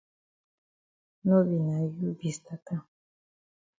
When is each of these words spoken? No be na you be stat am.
No 1.25 1.35
be 1.47 1.57
na 1.67 1.75
you 1.95 2.09
be 2.19 2.29
stat 2.37 2.65
am. 2.75 2.83